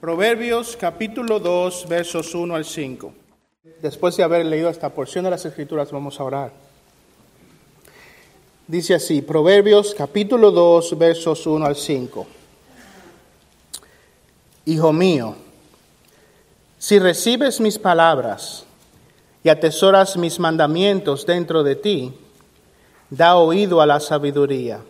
[0.00, 3.12] Proverbios capítulo 2 versos 1 al 5.
[3.82, 6.52] Después de haber leído esta porción de las Escrituras vamos a orar.
[8.68, 12.26] Dice así, Proverbios capítulo 2 versos 1 al 5.
[14.66, 15.34] Hijo mío,
[16.78, 18.66] si recibes mis palabras
[19.42, 22.14] y atesoras mis mandamientos dentro de ti,
[23.10, 24.80] da oído a la sabiduría,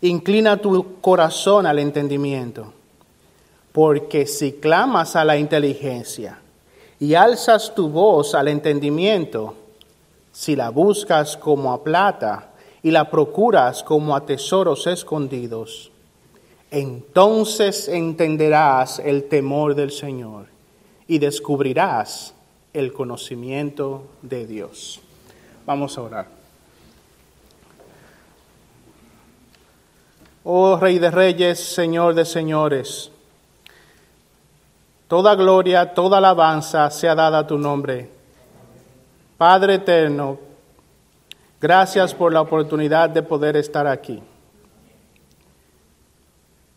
[0.00, 2.72] inclina tu corazón al entendimiento
[3.72, 6.38] porque si clamas a la inteligencia
[7.00, 9.54] y alzas tu voz al entendimiento,
[10.30, 15.90] si la buscas como a plata y la procuras como a tesoros escondidos,
[16.70, 20.46] entonces entenderás el temor del Señor
[21.06, 22.34] y descubrirás
[22.72, 25.00] el conocimiento de Dios.
[25.66, 26.26] Vamos a orar.
[30.44, 33.11] Oh Rey de Reyes, Señor de Señores,
[35.12, 38.08] Toda gloria, toda alabanza sea dada a tu nombre.
[39.36, 40.38] Padre eterno,
[41.60, 44.22] gracias por la oportunidad de poder estar aquí.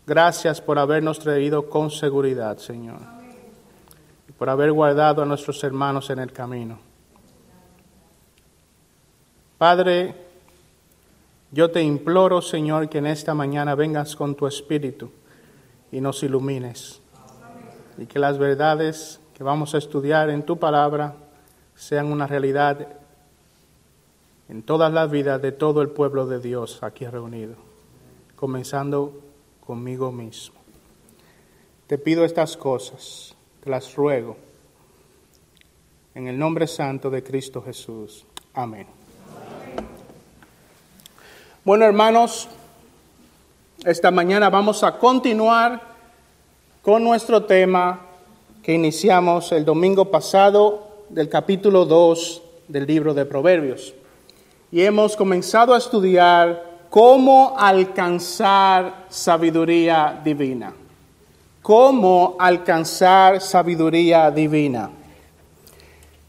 [0.05, 2.99] Gracias por habernos traído con seguridad, Señor.
[4.27, 6.77] Y por haber guardado a nuestros hermanos en el camino.
[9.57, 10.13] Padre,
[11.51, 15.09] yo te imploro, Señor, que en esta mañana vengas con tu Espíritu
[15.89, 16.99] y nos ilumines
[17.97, 21.15] y que las verdades que vamos a estudiar en tu palabra
[21.75, 22.87] sean una realidad
[24.47, 27.55] en todas las vidas de todo el pueblo de Dios aquí reunido,
[28.35, 29.19] comenzando
[29.65, 30.55] conmigo mismo.
[31.87, 34.37] Te pido estas cosas, te las ruego,
[36.13, 38.25] en el nombre santo de Cristo Jesús.
[38.53, 38.87] Amén.
[41.63, 42.47] Bueno, hermanos,
[43.83, 45.94] esta mañana vamos a continuar
[46.85, 47.99] con nuestro tema
[48.61, 53.95] que iniciamos el domingo pasado del capítulo 2 del libro de Proverbios.
[54.71, 60.75] Y hemos comenzado a estudiar cómo alcanzar sabiduría divina.
[61.63, 64.91] Cómo alcanzar sabiduría divina.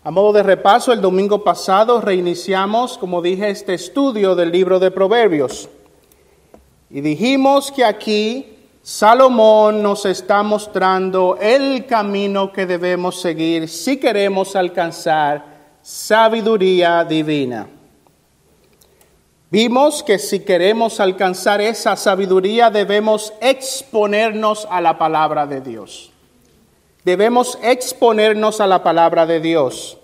[0.05, 4.91] A modo de repaso, el domingo pasado reiniciamos, como dije, este estudio del libro de
[4.91, 5.69] Proverbios.
[6.89, 8.56] Y dijimos que aquí
[8.89, 15.45] Salomón nos está mostrando el camino que debemos seguir si queremos alcanzar
[15.83, 17.69] sabiduría divina.
[19.51, 26.13] Vimos que si queremos alcanzar esa sabiduría debemos exponernos a la palabra de Dios.
[27.05, 29.99] Debemos exponernos a la palabra de Dios.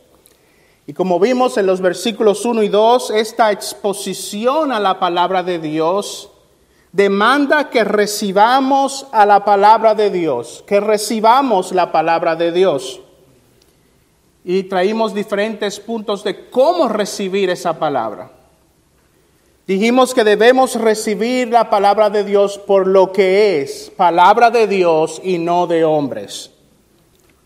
[0.88, 5.60] Y como vimos en los versículos 1 y 2, esta exposición a la palabra de
[5.60, 6.31] Dios
[6.92, 13.00] demanda que recibamos a la palabra de Dios, que recibamos la palabra de Dios.
[14.44, 18.31] Y traímos diferentes puntos de cómo recibir esa palabra.
[19.66, 25.20] Dijimos que debemos recibir la palabra de Dios por lo que es, palabra de Dios
[25.22, 26.50] y no de hombres.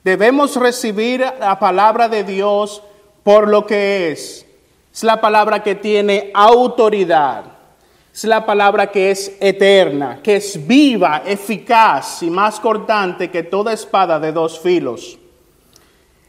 [0.02, 2.82] Debemos recibir la palabra de Dios
[3.22, 4.46] por lo que es.
[4.92, 7.55] Es la palabra que tiene autoridad
[8.16, 13.74] es la palabra que es eterna, que es viva, eficaz y más cortante que toda
[13.74, 15.18] espada de dos filos.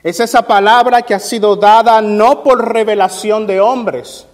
[0.04, 4.28] Es esa palabra que ha sido dada no por revelación de hombres,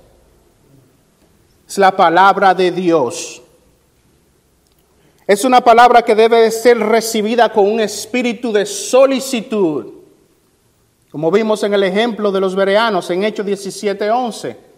[1.68, 3.44] es la palabra de Dios.
[5.28, 9.94] Es una palabra que debe ser recibida con un espíritu de solicitud,
[11.12, 14.73] como vimos en el ejemplo de los bereanos en Hechos 17:11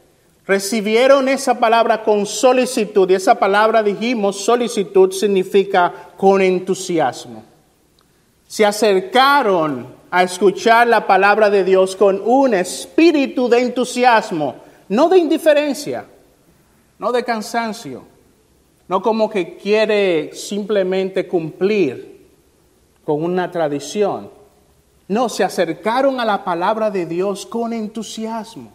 [0.46, 7.44] recibieron esa palabra con solicitud, y esa palabra dijimos, solicitud significa con entusiasmo.
[8.48, 14.56] Se acercaron a escuchar la palabra de Dios con un espíritu de entusiasmo,
[14.88, 16.06] no de indiferencia,
[17.00, 18.04] no de cansancio,
[18.88, 22.28] no como que quiere simplemente cumplir
[23.03, 24.30] con una tradición.
[25.08, 28.75] No, se acercaron a la palabra de Dios con entusiasmo.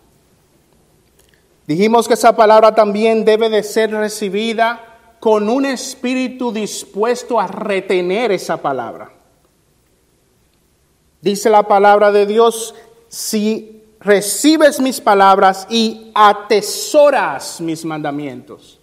[1.70, 4.80] Dijimos que esa palabra también debe de ser recibida
[5.20, 9.12] con un espíritu dispuesto a retener esa palabra.
[11.20, 12.74] Dice la palabra de Dios,
[13.06, 18.80] si recibes mis palabras y atesoras mis mandamientos,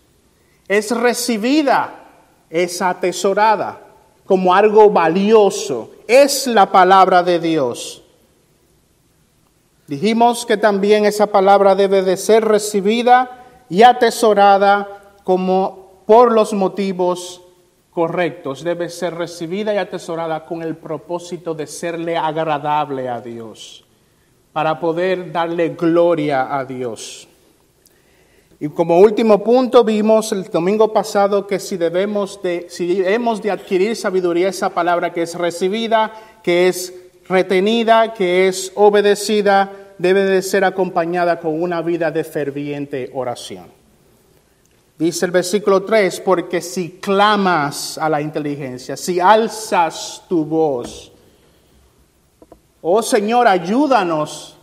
[0.69, 2.06] es recibida,
[2.50, 3.81] es atesorada
[4.25, 8.06] como algo valioso, es la palabra de Dios.
[9.88, 17.42] Dijimos que también esa palabra debe de ser recibida y atesorada como por los motivos
[17.98, 23.86] correctos debe ser recibida y atesorada con el propósito de serle agradable a Dios,
[24.54, 27.28] para poder darle gloria a Dios.
[28.60, 33.50] Y como último punto vimos el domingo pasado que si debemos de, si hemos de
[33.50, 36.12] adquirir sabiduría, esa palabra que es recibida,
[36.44, 36.94] que es
[37.29, 43.65] retenida, que es obedecida, debe de ser acompañada con una vida de ferviente oración.
[44.97, 51.12] Dice el versículo 3, porque si clamas a la inteligencia, si alzas tu voz,
[52.81, 54.57] oh Señor, ayúdanos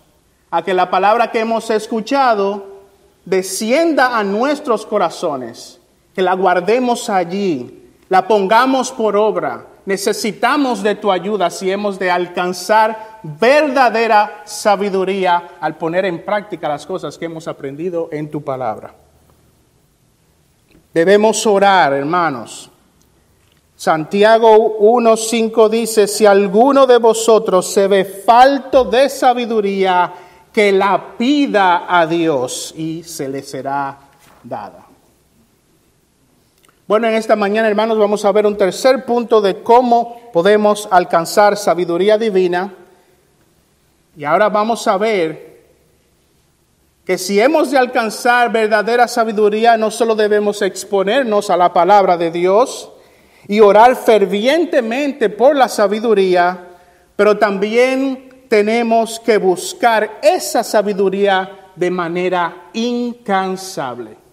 [0.50, 2.66] a que la palabra que hemos escuchado
[3.24, 5.80] descienda a nuestros corazones,
[6.14, 9.66] que la guardemos allí, la pongamos por obra.
[9.86, 16.86] Necesitamos de tu ayuda si hemos de alcanzar verdadera sabiduría al poner en práctica las
[16.86, 18.94] cosas que hemos aprendido en tu palabra.
[20.92, 22.70] Debemos orar, hermanos.
[23.76, 30.12] Santiago 1.5 dice, si alguno de vosotros se ve falto de sabiduría,
[30.52, 33.98] que la pida a Dios y se le será
[34.44, 34.83] dada.
[36.86, 41.56] Bueno, en esta mañana, hermanos, vamos a ver un tercer punto de cómo podemos alcanzar
[41.56, 42.74] sabiduría divina.
[44.14, 45.64] Y ahora vamos a ver
[47.06, 52.30] que si hemos de alcanzar verdadera sabiduría, no solo debemos exponernos a la palabra de
[52.30, 52.90] Dios
[53.48, 56.68] y orar fervientemente por la sabiduría,
[57.16, 64.23] pero también tenemos que buscar esa sabiduría de manera incansable.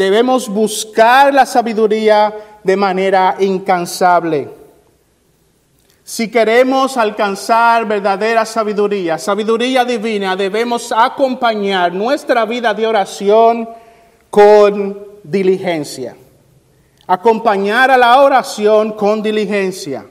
[0.00, 4.48] Debemos buscar la sabiduría de manera incansable.
[6.02, 13.68] Si queremos alcanzar verdadera sabiduría, sabiduría divina, debemos acompañar nuestra vida de oración
[14.30, 16.16] con diligencia.
[17.06, 20.06] Acompañar a la oración con diligencia.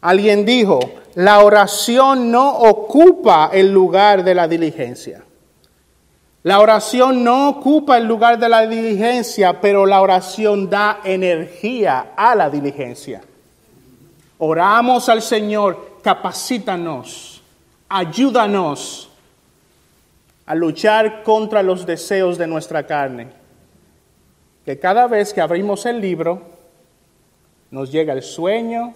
[0.00, 0.80] Alguien dijo,
[1.14, 5.24] la oración no ocupa el lugar de la diligencia.
[6.42, 12.34] La oración no ocupa el lugar de la diligencia, pero la oración da energía a
[12.34, 13.20] la diligencia.
[14.38, 17.42] Oramos al Señor, capacítanos,
[17.90, 19.10] ayúdanos
[20.46, 23.28] a luchar contra los deseos de nuestra carne.
[24.64, 26.40] Que cada vez que abrimos el libro,
[27.70, 28.94] nos llega el sueño,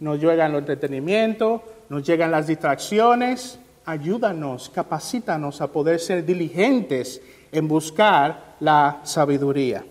[0.00, 3.58] nos llegan los entretenimientos, nos llegan las distracciones.
[3.88, 9.82] Ayúdanos, capacítanos a poder ser diligentes en buscar la sabiduría.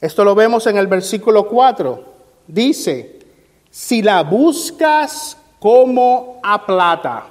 [0.00, 2.04] Esto lo vemos en el versículo 4.
[2.48, 3.20] Dice,
[3.70, 7.26] si la buscas como a plata,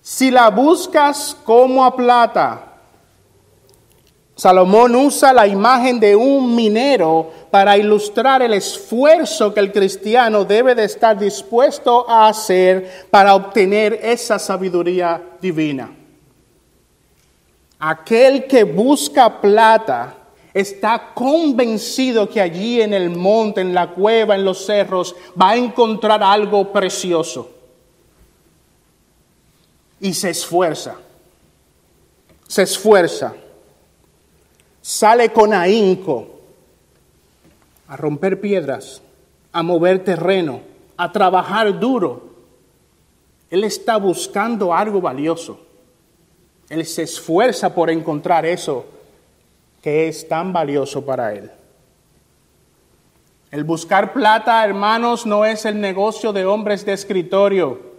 [0.00, 2.69] si la buscas como a plata,
[4.40, 10.74] Salomón usa la imagen de un minero para ilustrar el esfuerzo que el cristiano debe
[10.74, 15.94] de estar dispuesto a hacer para obtener esa sabiduría divina.
[17.80, 20.16] Aquel que busca plata
[20.54, 25.56] está convencido que allí en el monte, en la cueva, en los cerros, va a
[25.56, 27.50] encontrar algo precioso.
[30.00, 30.96] Y se esfuerza.
[32.48, 33.34] Se esfuerza
[34.80, 36.28] sale con ahínco
[37.88, 39.02] a romper piedras,
[39.52, 40.60] a mover terreno,
[40.96, 42.30] a trabajar duro.
[43.50, 45.60] Él está buscando algo valioso.
[46.68, 48.86] Él se esfuerza por encontrar eso
[49.82, 51.50] que es tan valioso para él.
[53.50, 57.89] El buscar plata, hermanos, no es el negocio de hombres de escritorio.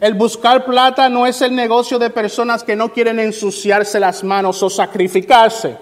[0.00, 4.62] El buscar plata no es el negocio de personas que no quieren ensuciarse las manos
[4.62, 5.76] o sacrificarse.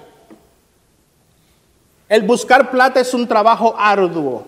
[2.08, 4.46] El buscar plata es un trabajo arduo.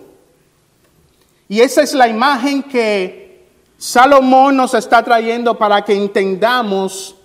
[1.47, 3.47] Y esa es la imagen que
[3.77, 7.15] Salomón nos está trayendo para que entendamos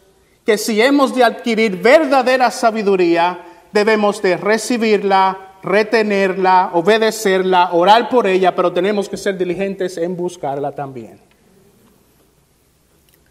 [0.45, 8.55] que si hemos de adquirir verdadera sabiduría, debemos de recibirla, retenerla, obedecerla, orar por ella,
[8.55, 11.34] pero tenemos que ser diligentes en buscarla también.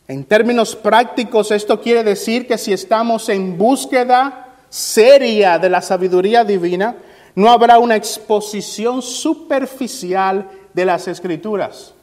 [0.07, 6.43] En términos prácticos, esto quiere decir que si estamos en búsqueda seria de la sabiduría
[6.43, 6.95] divina,
[7.36, 11.93] no habrá una exposición superficial de las escrituras.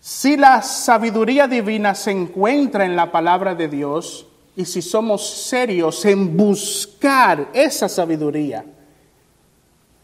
[0.00, 4.26] Si la sabiduría divina se encuentra en la palabra de Dios
[4.56, 8.64] y si somos serios en buscar esa sabiduría,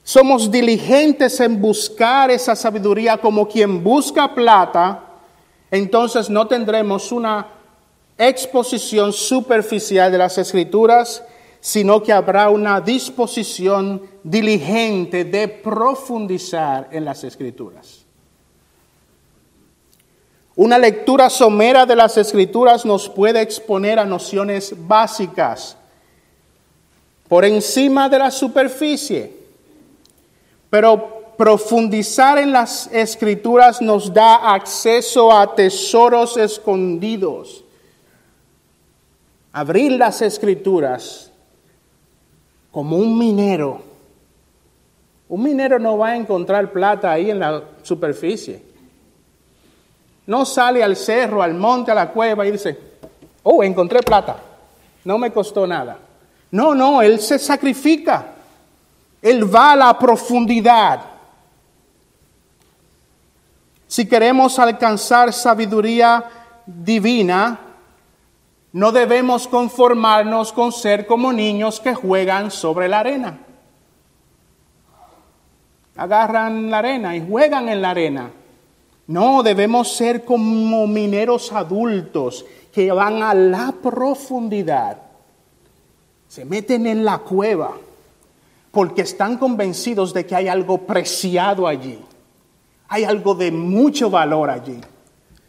[0.02, 5.09] somos diligentes en buscar esa sabiduría como quien busca plata,
[5.70, 7.48] entonces no tendremos una
[8.18, 11.22] exposición superficial de las escrituras,
[11.60, 18.04] sino que habrá una disposición diligente de profundizar en las escrituras.
[20.56, 25.76] Una lectura somera de las escrituras nos puede exponer a nociones básicas
[27.28, 29.32] por encima de la superficie,
[30.68, 37.64] pero profundizar en las escrituras nos da acceso a tesoros escondidos.
[39.50, 41.32] Abrir las escrituras
[42.70, 43.80] como un minero.
[45.30, 48.62] Un minero no va a encontrar plata ahí en la superficie.
[50.26, 52.78] No sale al cerro, al monte, a la cueva y dice,
[53.44, 54.37] oh, encontré plata.
[55.06, 55.97] No me costó nada.
[56.50, 58.26] No, no, él se sacrifica.
[59.23, 61.09] Él va a la profundidad.
[63.90, 66.23] Si queremos alcanzar sabiduría
[66.64, 67.59] divina,
[68.70, 73.40] no debemos conformarnos con ser como niños que juegan sobre la arena.
[75.97, 78.30] Agarran la arena y juegan en la arena.
[79.09, 84.99] No, debemos ser como mineros adultos que van a la profundidad.
[86.28, 87.73] Se meten en la cueva
[88.70, 91.99] porque están convencidos de que hay algo preciado allí.
[92.92, 94.80] Hay algo de mucho valor allí.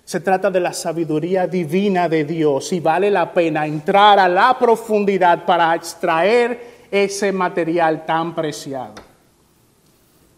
[0.05, 4.57] Se trata de la sabiduría divina de Dios y vale la pena entrar a la
[4.59, 8.93] profundidad para extraer ese material tan preciado.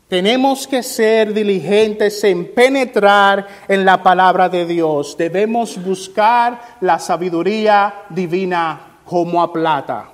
[0.08, 5.18] Tenemos que ser diligentes en penetrar en la palabra de Dios.
[5.18, 10.10] Debemos buscar la sabiduría divina como a plata.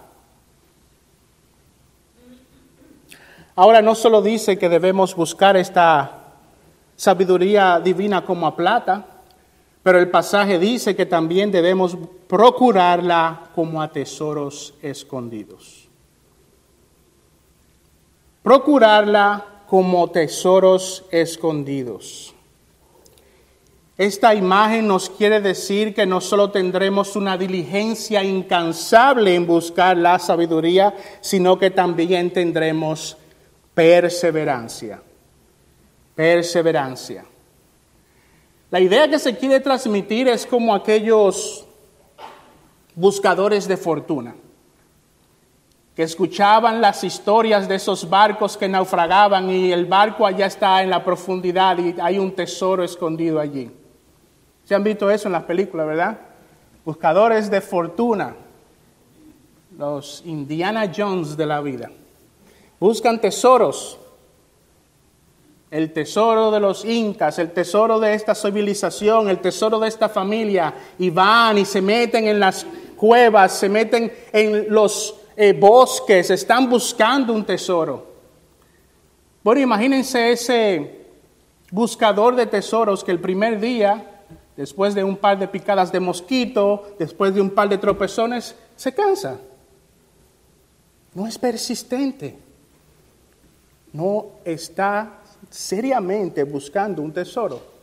[3.55, 6.18] Ahora no solo dice que debemos buscar esta
[7.00, 9.06] sabiduría divina como a plata,
[9.82, 15.88] pero el pasaje dice que también debemos procurarla como a tesoros escondidos.
[18.44, 22.36] Procurarla como tesoros escondidos.
[23.98, 30.20] Esta imagen nos quiere decir que no solo tendremos una diligencia incansable en buscar la
[30.20, 33.15] sabiduría, sino que también tendremos
[33.74, 35.01] perseverancia.
[36.19, 37.23] Perseverancia.
[38.69, 41.65] La idea que se quiere transmitir es como aquellos
[42.93, 44.35] buscadores de fortuna
[45.95, 50.89] que escuchaban las historias de esos barcos que naufragaban y el barco allá está en
[50.89, 53.71] la profundidad y hay un tesoro escondido allí.
[54.65, 56.19] ¿Se han visto eso en las películas, verdad?
[56.83, 58.35] Buscadores de fortuna,
[59.77, 61.89] los Indiana Jones de la vida.
[62.77, 63.97] Buscan tesoros,
[65.71, 70.73] el tesoro de los incas, el tesoro de esta civilización, el tesoro de esta familia,
[70.97, 76.69] y van y se meten en las cuevas, se meten en los eh, bosques, están
[76.69, 78.07] buscando un tesoro.
[79.43, 81.05] Bueno, imagínense ese
[81.71, 84.23] buscador de tesoros que el primer día,
[84.57, 88.93] después de un par de picadas de mosquito, después de un par de tropezones, se
[88.93, 89.39] cansa.
[91.13, 92.38] No es persistente.
[93.93, 95.18] No está
[95.50, 97.79] seriamente buscando un tesoro.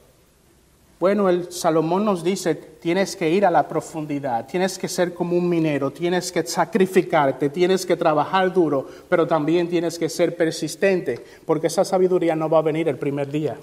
[0.99, 5.37] Bueno, el Salomón nos dice, tienes que ir a la profundidad, tienes que ser como
[5.37, 11.23] un minero, tienes que sacrificarte, tienes que trabajar duro, pero también tienes que ser persistente,
[11.45, 13.59] porque esa sabiduría no va a venir el primer día.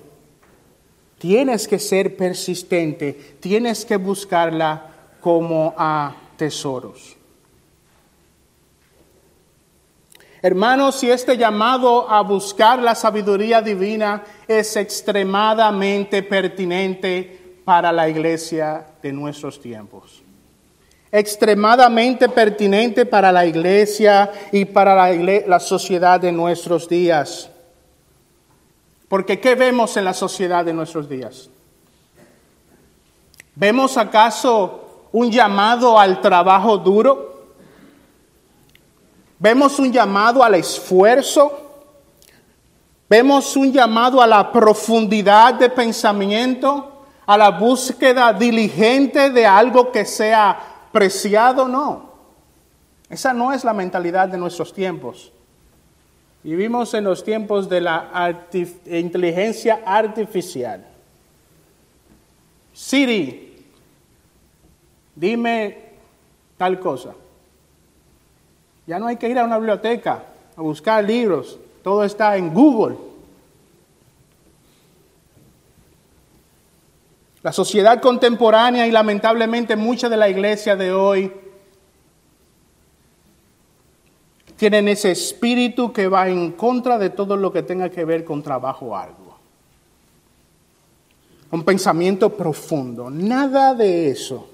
[1.17, 7.17] Tienes que ser persistente, tienes que buscarla como a tesoros.
[10.45, 18.85] Hermanos, si este llamado a buscar la sabiduría divina es extremadamente pertinente para la iglesia
[19.01, 20.21] de nuestros tiempos.
[21.09, 27.49] Extremadamente pertinente para la iglesia y para la, sociedad de nuestros días.
[29.07, 31.49] Porque ¿qué vemos en la sociedad de nuestros días?
[33.55, 37.32] ¿Vemos acaso un llamado al trabajo duro?
[39.43, 41.51] Vemos un llamado al esfuerzo.
[43.09, 50.05] Vemos un llamado a la profundidad de pensamiento, a la búsqueda diligente de algo que
[50.05, 50.57] sea
[50.93, 51.67] preciado.
[51.67, 52.09] No.
[53.09, 55.33] Esa no es la mentalidad de nuestros tiempos.
[56.41, 58.45] Vivimos en los tiempos de la
[58.85, 60.85] inteligencia artificial.
[62.71, 63.67] Siri,
[65.13, 65.77] dime
[66.57, 67.13] tal cosa.
[68.85, 70.23] Ya no hay que ir a una biblioteca
[70.55, 72.97] a buscar libros, todo está en Google.
[77.41, 81.33] La sociedad contemporánea y lamentablemente mucha de la iglesia de hoy
[84.55, 88.41] tienen ese espíritu que va en contra de todo lo que tenga que ver con
[88.41, 89.37] trabajo arduo.
[91.51, 94.49] Un pensamiento profundo, nada de eso.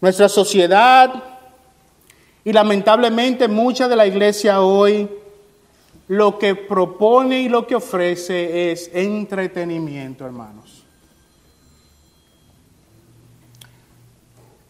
[0.00, 1.29] Nuestra sociedad
[2.44, 5.08] y lamentablemente mucha de la iglesia hoy
[6.08, 10.84] lo que propone y lo que ofrece es entretenimiento, hermanos.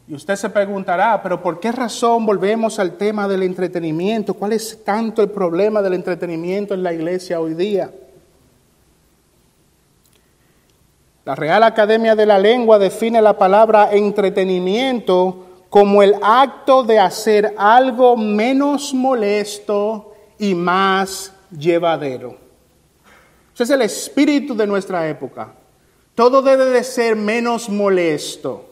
[0.07, 4.35] Y usted se preguntará, pero ¿por qué razón volvemos al tema del entretenimiento?
[4.35, 7.93] ¿Cuál es tanto el problema del entretenimiento en la iglesia hoy día?
[11.25, 17.55] La Real Academia de la Lengua define la palabra entretenimiento como el acto de hacer
[17.57, 22.37] algo menos molesto y más llevadero.
[23.55, 25.55] Ese es el espíritu de nuestra época.
[26.17, 28.69] Todo debe de ser menos molesto.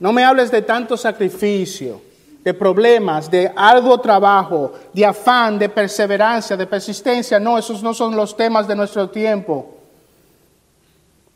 [0.00, 2.00] No me hables de tanto sacrificio,
[2.42, 7.38] de problemas, de arduo trabajo, de afán, de perseverancia, de persistencia.
[7.38, 9.77] No, esos no son los temas de nuestro tiempo.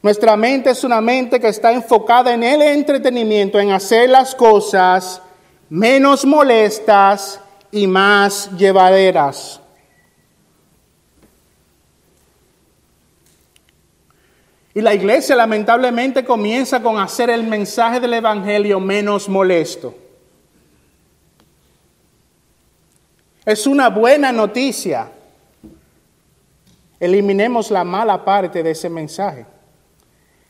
[0.02, 5.22] Nuestra mente es una mente que está enfocada en el entretenimiento, en hacer las cosas
[5.68, 7.40] menos molestas
[7.70, 9.60] y más llevaderas.
[14.74, 19.94] Y la iglesia lamentablemente comienza con hacer el mensaje del Evangelio menos molesto.
[23.44, 25.12] Es una buena noticia.
[26.98, 29.51] Eliminemos la mala parte de ese mensaje.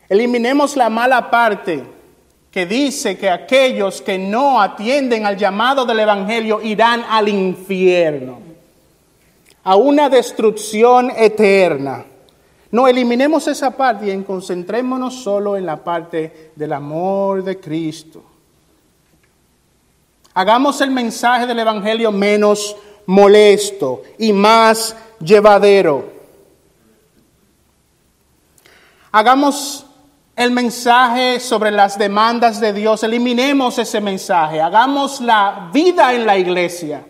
[0.08, 1.84] Eliminemos la mala parte
[2.50, 8.40] que dice que aquellos que no atienden al llamado del Evangelio irán al infierno,
[9.64, 12.04] a una destrucción eterna.
[12.70, 18.22] No eliminemos esa parte y concentrémonos solo en la parte del amor de Cristo.
[20.34, 22.76] Hagamos el mensaje del Evangelio menos
[23.06, 26.10] molesto y más llevadero.
[29.10, 29.86] Hagamos
[30.42, 36.36] el mensaje sobre las demandas de Dios, eliminemos ese mensaje, hagamos la vida en la
[36.36, 37.04] iglesia,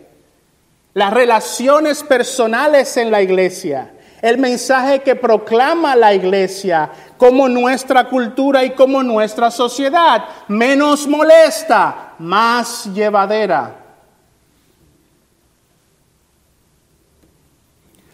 [0.93, 3.91] las relaciones personales en la iglesia,
[4.21, 12.13] el mensaje que proclama la iglesia como nuestra cultura y como nuestra sociedad, menos molesta,
[12.19, 13.79] más llevadera.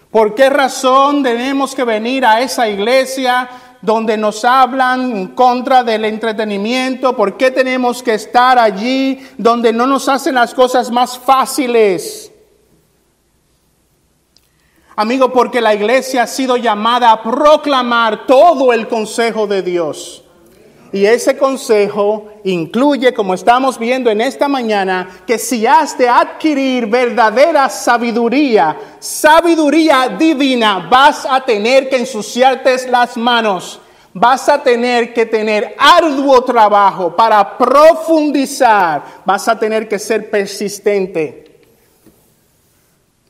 [0.10, 3.47] ¿Por qué razón tenemos que venir a esa iglesia
[3.81, 7.15] donde nos hablan en contra del entretenimiento?
[7.15, 12.31] ¿Por qué tenemos que estar allí donde no nos hacen las cosas más fáciles?
[14.95, 20.25] Amigo, porque la iglesia ha sido llamada a proclamar todo el consejo de Dios.
[20.91, 26.88] Y ese consejo incluye, como estamos viendo en esta mañana, que si has de adquirir
[26.88, 33.80] verdadera sabiduría, sabiduría divina, vas a tener que ensuciarte las manos,
[34.13, 41.62] vas a tener que tener arduo trabajo para profundizar, vas a tener que ser persistente.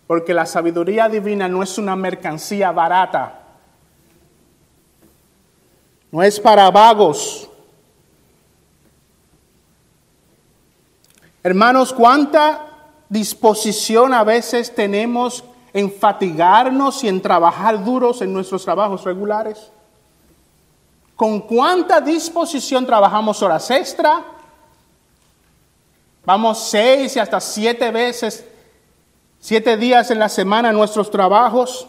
[0.08, 3.42] Porque la sabiduría divina no es una mercancía barata.
[6.12, 7.49] No es para vagos.
[11.44, 12.68] Hermanos, ¿cuánta
[13.08, 19.72] disposición a veces tenemos en fatigarnos y en trabajar duros en nuestros trabajos regulares?
[21.16, 24.24] ¿Con cuánta disposición trabajamos horas extra?
[26.26, 28.46] Vamos seis y hasta siete veces
[29.40, 31.88] siete días en la semana en nuestros trabajos,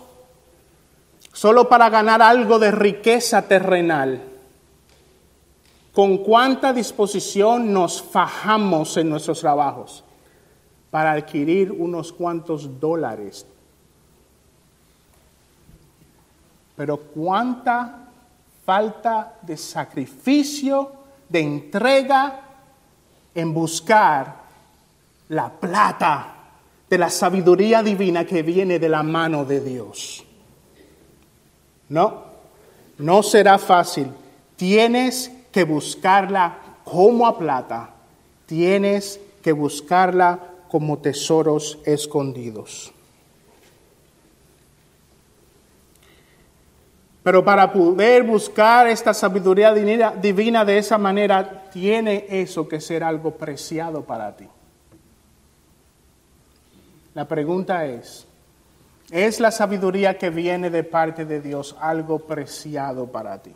[1.32, 4.22] solo para ganar algo de riqueza terrenal.
[5.92, 10.05] Con cuánta disposición nos fajamos en nuestros trabajos
[10.90, 13.46] para adquirir unos cuantos dólares.
[16.76, 18.09] Pero cuánta
[18.64, 20.92] falta de sacrificio,
[21.29, 22.40] de entrega
[23.35, 24.40] en buscar
[25.29, 26.35] la plata
[26.88, 30.24] de la sabiduría divina que viene de la mano de Dios.
[31.88, 32.24] No,
[32.98, 34.09] no será fácil.
[34.57, 37.90] Tienes que buscarla como a plata.
[38.46, 42.92] Tienes que buscarla como tesoros escondidos.
[47.22, 53.32] Pero para poder buscar esta sabiduría divina de esa manera, tiene eso que ser algo
[53.32, 54.48] preciado para ti.
[57.12, 58.26] La pregunta es,
[59.10, 63.52] ¿es la sabiduría que viene de parte de Dios algo preciado para ti?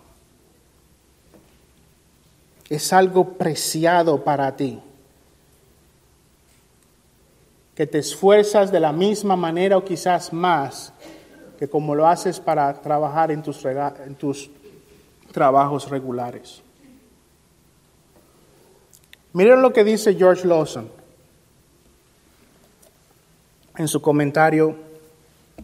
[2.69, 4.81] Es algo preciado para ti.
[7.75, 10.93] Que te esfuerzas de la misma manera o quizás más
[11.59, 14.51] que como lo haces para trabajar en tus,
[15.33, 16.63] trabajos regulares.
[19.33, 20.89] Miren lo que dice George Lawson
[23.77, 24.77] en su comentario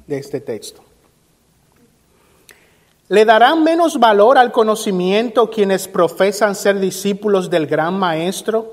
[0.08, 0.82] de este texto.
[3.10, 8.72] ¿Le darán menos valor al conocimiento quienes profesan ser discípulos del gran maestro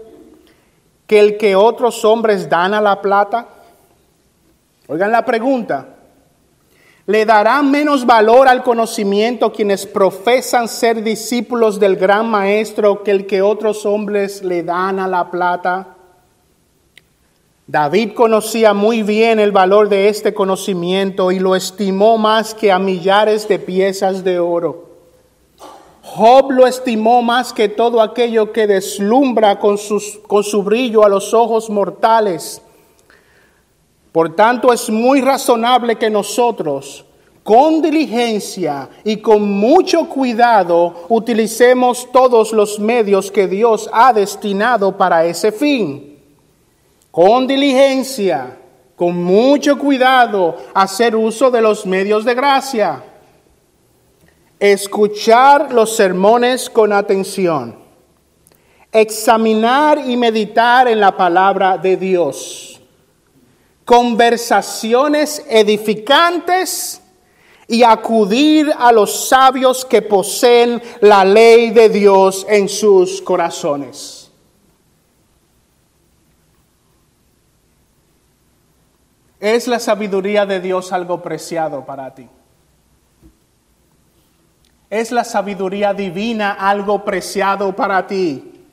[1.07, 3.47] que el que otros hombres dan a la plata?
[4.85, 5.87] Oigan la pregunta.
[7.07, 13.25] ¿Le darán menos valor al conocimiento quienes profesan ser discípulos del gran maestro que el
[13.25, 15.96] que otros hombres le dan a la plata?
[17.69, 22.79] David conocía muy bien el valor de este conocimiento y lo estimó más que a
[22.79, 24.87] millares de piezas de oro.
[26.01, 31.09] Job lo estimó más que todo aquello que deslumbra con, sus, con su brillo a
[31.09, 32.61] los ojos mortales.
[34.13, 37.03] Por tanto, es muy razonable que nosotros,
[37.43, 45.25] con diligencia y con mucho cuidado, utilicemos todos los medios que Dios ha destinado para
[45.25, 46.16] ese fin
[47.17, 48.55] con diligencia,
[48.95, 53.03] con mucho cuidado, hacer uso de los medios de gracia.
[54.59, 57.75] Escuchar los sermones con atención.
[58.91, 62.79] Examinar y meditar en la palabra de Dios.
[63.83, 67.01] Conversaciones edificantes
[67.67, 74.16] y acudir a los sabios que poseen la ley de Dios en sus corazones.
[79.47, 82.27] ¿Es la sabiduría de Dios algo preciado para ti?
[84.89, 88.65] ¿Es la sabiduría divina algo preciado para ti?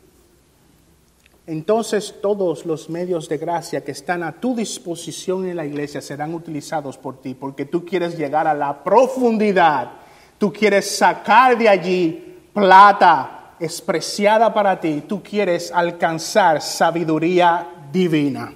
[1.47, 6.35] Entonces todos los medios de gracia que están a tu disposición en la iglesia serán
[6.35, 9.93] utilizados por ti, porque tú quieres llegar a la profundidad,
[10.39, 18.55] tú quieres sacar de allí plata despreciada para ti, tú quieres alcanzar sabiduría divina.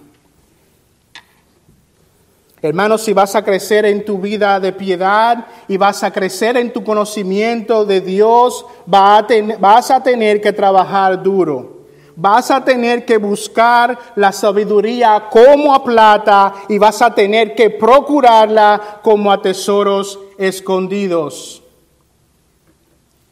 [2.61, 6.73] Hermanos, si vas a crecer en tu vida de piedad y vas a crecer en
[6.73, 11.79] tu conocimiento de Dios, vas a tener que trabajar duro.
[12.17, 17.71] Vas a tener que buscar la sabiduría como a plata y vas a tener que
[17.71, 21.63] procurarla como a tesoros escondidos.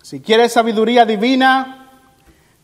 [0.02, 1.90] Si quieres sabiduría divina,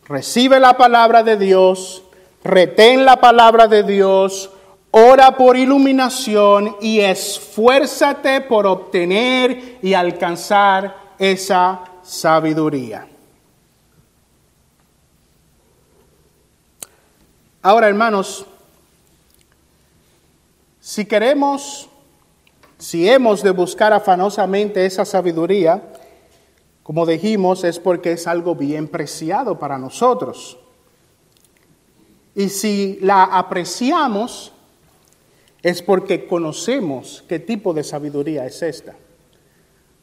[0.05, 2.03] recibe la palabra de Dios,
[2.41, 4.49] retén la palabra de Dios,
[4.95, 13.07] Ora por iluminación y esfuérzate por obtener y alcanzar esa sabiduría.
[17.63, 18.45] Ahora, hermanos,
[20.79, 21.89] si queremos,
[22.77, 25.81] si hemos de buscar afanosamente esa sabiduría,
[26.83, 30.59] como dijimos, es porque es algo bien preciado para nosotros.
[32.35, 34.52] Y si la apreciamos,
[35.63, 38.95] es porque conocemos qué tipo de sabiduría es esta.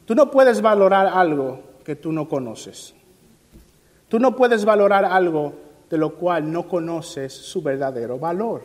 [0.06, 2.94] Tú no puedes valorar algo que tú no conoces.
[4.08, 5.52] Tú no puedes valorar algo
[5.90, 8.62] de lo cual no conoces su verdadero valor.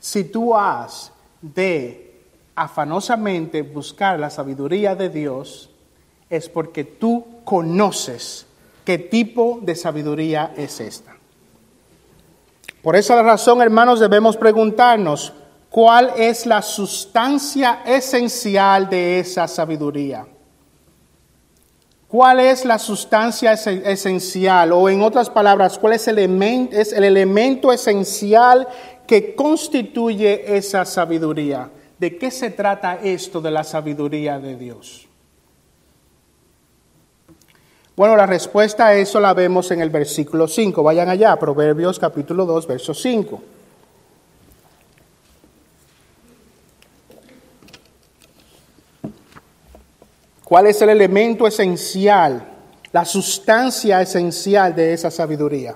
[0.00, 2.12] Si tú has de
[2.56, 5.70] afanosamente buscar la sabiduría de Dios,
[6.28, 8.46] es porque tú conoces
[8.84, 11.16] qué tipo de sabiduría es esta.
[12.82, 15.32] Por esa razón, hermanos, debemos preguntarnos,
[15.72, 20.26] cuál es la sustancia esencial de esa sabiduría.
[22.06, 24.70] ¿Cuál es la sustancia esencial?
[24.72, 28.68] O en otras palabras, ¿cuál es el, elemento, es el elemento esencial
[29.06, 31.70] que constituye esa sabiduría?
[31.98, 35.08] ¿De qué se trata esto de la sabiduría de Dios?
[37.96, 40.82] Bueno, la respuesta a eso la vemos en el versículo 5.
[40.82, 43.42] Vayan allá, Proverbios capítulo 2, verso 5.
[50.52, 52.46] ¿Cuál es el elemento esencial,
[52.92, 55.74] la sustancia esencial de esa sabiduría?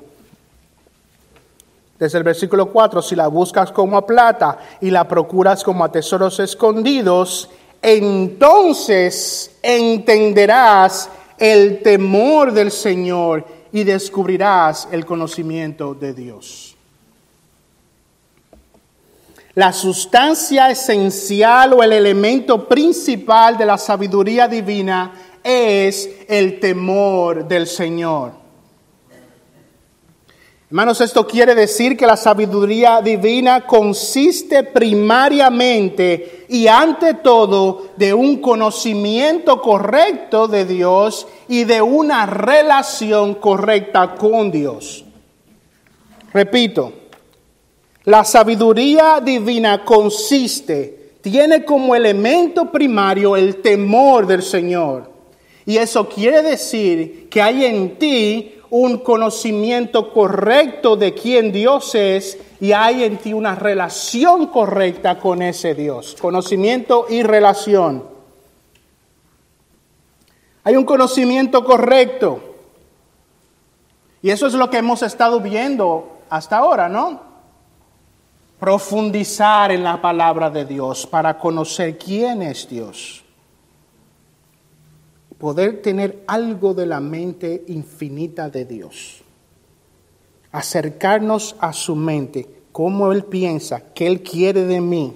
[1.99, 5.91] Desde el versículo 4, si la buscas como a plata y la procuras como a
[5.91, 7.49] tesoros escondidos,
[7.81, 11.09] entonces entenderás
[11.39, 16.76] el temor del Señor y descubrirás el conocimiento de Dios.
[19.57, 27.67] La sustancia esencial o el elemento principal de la sabiduría divina es el temor del
[27.67, 28.33] Señor.
[30.69, 38.43] Hermanos, esto quiere decir que la sabiduría divina consiste primariamente y ante todo de un
[38.43, 45.07] conocimiento correcto de Dios y de una relación correcta con Dios.
[46.35, 47.06] Repito,
[48.07, 55.11] la sabiduría divina consiste, tiene como elemento primario el temor del Señor.
[55.67, 62.39] Y eso quiere decir que hay en ti un conocimiento correcto de quién Dios es
[62.61, 66.17] y hay en ti una relación correcta con ese Dios.
[66.21, 68.05] Conocimiento y relación.
[70.63, 72.41] Hay un conocimiento correcto.
[74.23, 77.27] Y eso es lo que hemos estado viendo hasta ahora, ¿no?
[78.59, 83.27] Profundizar en la palabra de Dios para conocer quién es Dios
[85.39, 89.23] poder tener algo de la mente infinita de Dios.
[90.53, 95.15] Acercarnos a su mente, cómo Él piensa, qué Él quiere de mí.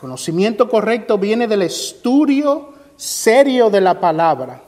[0.00, 4.62] conocimiento correcto viene del estudio serio de la palabra,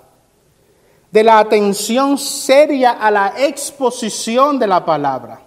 [1.11, 5.41] de la atención seria a la exposición de la palabra.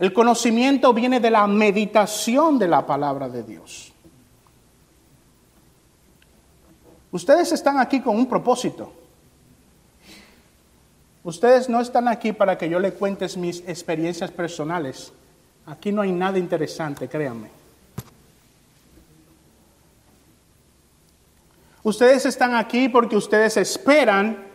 [0.00, 3.92] El conocimiento viene de la meditación de la palabra de Dios.
[7.12, 8.94] Ustedes están aquí con un propósito.
[11.22, 15.12] Ustedes no están aquí para que yo le cuentes mis experiencias personales.
[15.66, 17.50] Aquí no hay nada interesante, créanme.
[21.82, 24.46] Ustedes están aquí porque ustedes esperan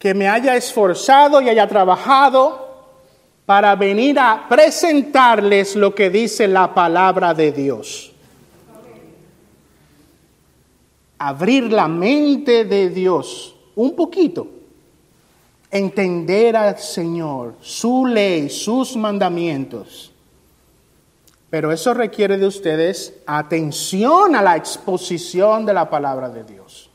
[0.00, 2.61] que me haya esforzado y haya trabajado
[3.46, 8.12] para venir a presentarles lo que dice la palabra de Dios.
[11.22, 14.48] abrir la mente de Dios un poquito,
[15.70, 20.12] entender al Señor, su ley, sus mandamientos.
[21.48, 26.90] Pero eso requiere de ustedes atención a la exposición de la palabra de Dios.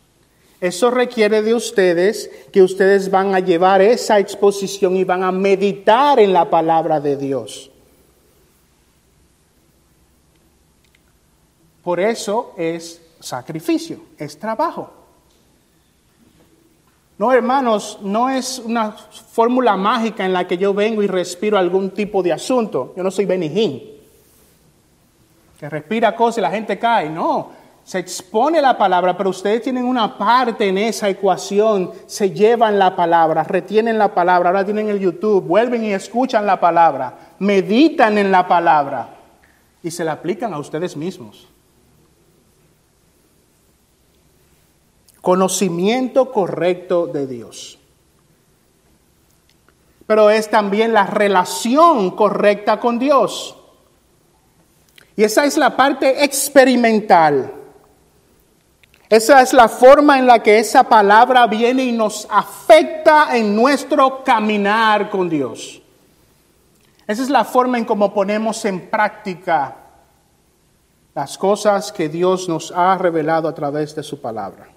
[0.60, 6.20] Eso requiere de ustedes que ustedes van a llevar esa exposición y van a meditar
[6.20, 7.70] en la palabra de Dios.
[11.84, 14.92] Por eso es sacrificio, es trabajo.
[17.20, 21.92] No, hermanos, no es una fórmula mágica en la que yo vengo y respiro algún
[21.92, 22.94] tipo de asunto.
[22.98, 23.84] Yo no soy Benijín,
[25.60, 27.10] que respira cosas y la gente cae.
[27.10, 27.52] No,
[27.88, 32.98] se expone la palabra, pero ustedes tienen una parte en esa ecuación, se llevan la
[32.98, 38.30] palabra, retienen la palabra, ahora tienen el YouTube, vuelven y escuchan la palabra, meditan en
[38.30, 39.16] la palabra
[39.82, 41.48] y se la aplican a ustedes mismos.
[45.22, 47.80] conocimiento correcto de Dios.
[50.06, 53.58] Pero es también la relación correcta con Dios.
[55.18, 57.52] Y esa es la parte experimental.
[59.10, 64.24] Esa es la forma en la que esa palabra viene y nos afecta en nuestro
[64.24, 65.82] caminar con Dios.
[67.08, 69.76] Esa es la forma en cómo ponemos en práctica
[71.16, 74.68] las cosas que Dios nos ha revelado a través de su palabra.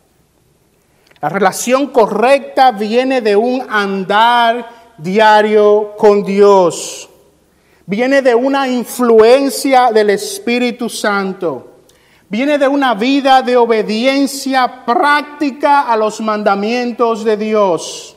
[1.20, 7.10] La relación correcta viene de un andar diario con Dios.
[7.84, 11.69] Viene de una influencia del Espíritu Santo.
[12.30, 18.16] Viene de una vida de obediencia práctica a los mandamientos de Dios.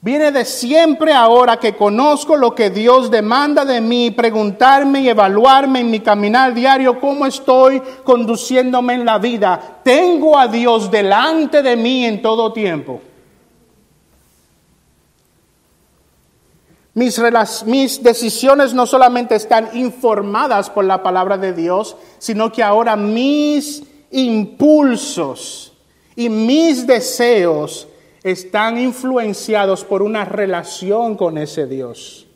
[0.00, 5.78] Viene de siempre ahora que conozco lo que Dios demanda de mí, preguntarme y evaluarme
[5.78, 9.78] en mi caminar diario cómo estoy conduciéndome en la vida.
[9.84, 13.00] Tengo a Dios delante de mí en todo tiempo.
[17.00, 17.18] Mis,
[17.64, 23.82] mis, decisiones no solamente están informadas por la palabra de Dios, sino que ahora mis
[24.10, 25.72] impulsos
[26.14, 27.88] y mis deseos
[28.22, 32.26] están influenciados por una relación con ese Dios.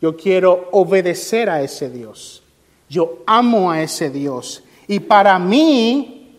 [0.00, 2.44] Yo quiero obedecer a ese Dios.
[2.88, 4.62] Yo amo a ese Dios.
[4.86, 6.32] Y para mí,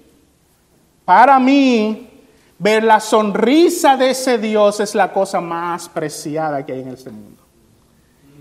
[1.04, 2.09] para mí,
[2.60, 7.10] ver la sonrisa de ese Dios es la cosa más preciada que hay en este
[7.10, 7.42] mundo.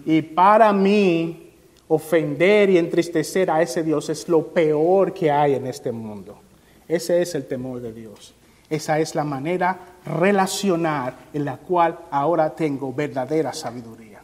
[0.04, 1.52] Y para mí,
[1.88, 6.38] ofender y entristecer a ese Dios es lo peor que hay en este mundo.
[6.86, 8.34] Ese es el temor de Dios.
[8.68, 14.20] Esa es la manera relacional en la cual ahora tengo verdadera sabiduría.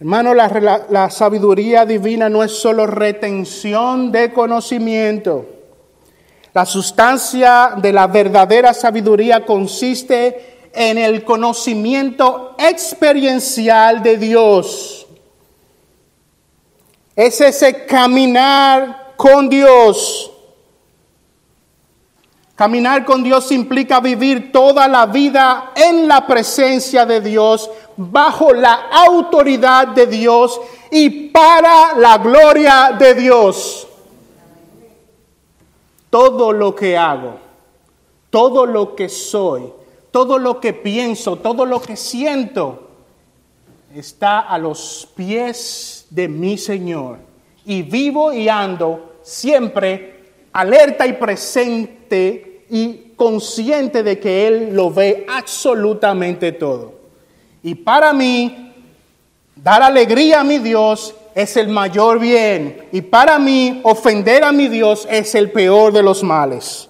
[0.00, 5.53] Hermano, la, la, sabiduría divina no es solo retención de conocimiento.
[6.54, 15.04] La sustancia de la verdadera sabiduría consiste en el conocimiento experiencial de Dios.
[17.16, 20.30] Es ese caminar con Dios.
[22.54, 28.74] Caminar con Dios implica vivir toda la vida en la presencia de Dios, bajo la
[28.92, 30.60] autoridad de Dios
[30.92, 33.88] y para la gloria de Dios
[36.14, 37.40] todo lo que hago,
[38.30, 39.64] todo lo que soy,
[40.12, 42.88] todo lo que pienso, todo lo que siento,
[43.92, 47.18] está a los pies de mi Señor.
[47.66, 50.22] Y vivo y ando siempre
[50.52, 56.94] alerta y presente y consciente de que Él lo ve absolutamente todo.
[57.60, 58.72] Y para mí,
[59.56, 64.68] dar alegría a mi Dios es el mayor bien y para mí ofender a mi
[64.68, 66.88] Dios es el peor de los males.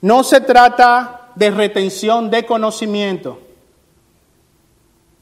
[0.00, 3.40] No se trata de retención de conocimiento.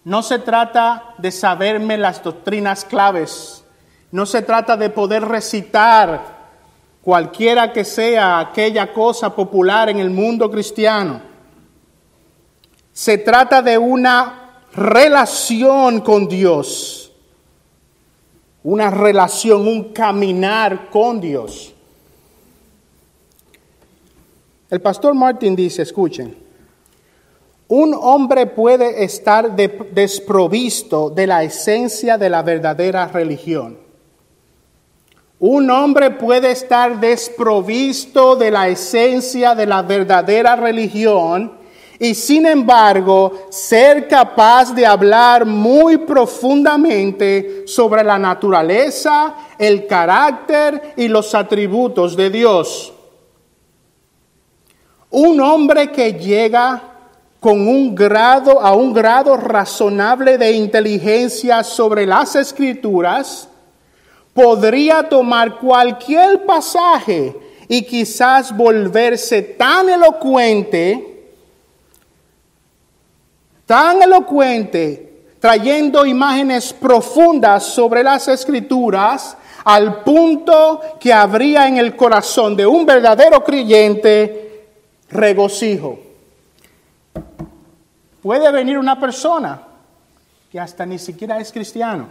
[0.04, 3.62] No se trata de saberme las doctrinas claves.
[4.10, 6.40] No se trata de poder recitar
[7.02, 11.20] cualquiera que sea aquella cosa popular en el mundo cristiano.
[12.92, 14.39] Se trata de una
[14.74, 17.12] relación con Dios,
[18.62, 21.74] una relación, un caminar con Dios.
[24.70, 26.36] El pastor Martin dice, escuchen,
[27.68, 33.78] un hombre puede estar desprovisto de la esencia de la verdadera religión.
[35.38, 41.59] Un hombre puede estar desprovisto de la esencia de la verdadera religión
[42.02, 51.08] y sin embargo ser capaz de hablar muy profundamente sobre la naturaleza, el carácter y
[51.08, 52.94] los atributos de Dios.
[55.10, 56.82] Un hombre que llega
[57.38, 63.46] con un grado a un grado razonable de inteligencia sobre las escrituras
[64.32, 67.36] podría tomar cualquier pasaje
[67.68, 71.09] y quizás volverse tan elocuente
[73.70, 82.56] tan elocuente, trayendo imágenes profundas sobre las escrituras, al punto que habría en el corazón
[82.56, 84.66] de un verdadero creyente
[85.08, 86.00] regocijo.
[88.20, 89.62] Puede venir una persona
[90.50, 92.08] que hasta ni siquiera es cristiano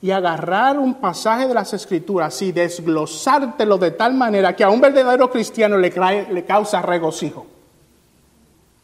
[0.00, 4.80] y agarrar un pasaje de las escrituras y desglosártelo de tal manera que a un
[4.80, 5.92] verdadero cristiano le,
[6.30, 7.55] le causa regocijo.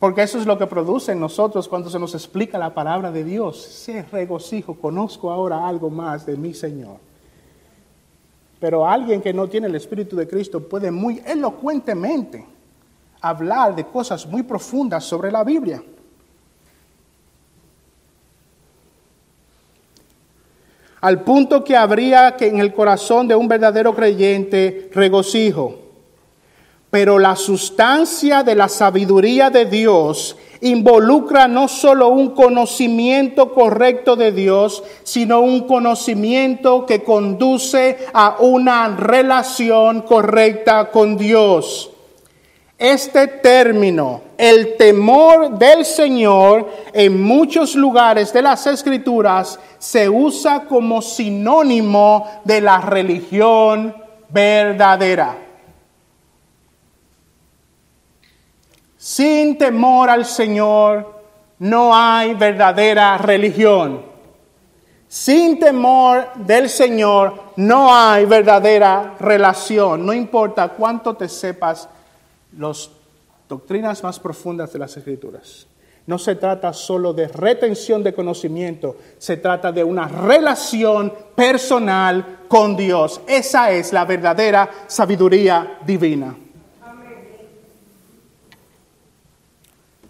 [0.03, 3.23] Porque eso es lo que produce en nosotros cuando se nos explica la palabra de
[3.23, 3.62] Dios.
[3.62, 6.97] Sé regocijo, conozco ahora algo más de mi Señor.
[8.59, 12.45] Pero alguien que no tiene el Espíritu de Cristo puede muy elocuentemente
[13.21, 15.81] hablar de cosas muy profundas sobre la Biblia.
[21.01, 25.82] Al punto que habría que en el corazón de un verdadero creyente regocijo.
[26.92, 34.31] Pero la sustancia de la sabiduría de Dios involucra no solo un conocimiento correcto de
[34.31, 41.90] Dios, sino un conocimiento que conduce a una relación correcta con Dios.
[42.76, 51.00] Este término, el temor del Señor, en muchos lugares de las escrituras se usa como
[51.00, 53.96] sinónimo de la religión
[54.28, 55.52] verdadera.
[59.03, 61.25] Sin temor al Señor
[61.59, 64.01] no hay verdadera religión.
[65.09, 70.07] Sin temor del Señor no hay verdadera relación.
[70.07, 71.88] No importa cuánto te sepas
[72.57, 72.91] las
[73.49, 75.67] doctrinas más profundas de las Escrituras.
[76.07, 82.76] No se trata solo de retención de conocimiento, se trata de una relación personal con
[82.76, 83.20] Dios.
[83.26, 86.37] Esa es la verdadera sabiduría divina.